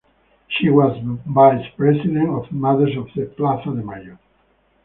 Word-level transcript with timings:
She 0.47 0.67
was 0.71 0.97
vice 1.27 1.63
president 1.77 2.27
of 2.31 2.51
Mothers 2.51 2.97
of 2.97 3.09
the 3.15 3.27
Plaza 3.37 3.65
de 3.69 3.83
Mayo. 3.85 4.17